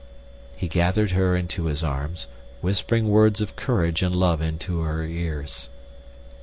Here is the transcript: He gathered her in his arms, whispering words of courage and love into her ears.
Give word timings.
He 0.55 0.67
gathered 0.67 1.11
her 1.11 1.37
in 1.37 1.47
his 1.47 1.83
arms, 1.83 2.25
whispering 2.61 3.07
words 3.09 3.39
of 3.39 3.55
courage 3.55 4.01
and 4.01 4.15
love 4.15 4.41
into 4.41 4.79
her 4.81 5.03
ears. 5.05 5.69